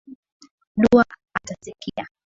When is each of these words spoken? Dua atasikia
Dua 0.75 1.03
atasikia 1.37 2.07